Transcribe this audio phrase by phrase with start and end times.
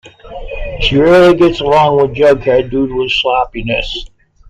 [0.79, 4.07] She rarely gets along with Jughead due to his sloppiness.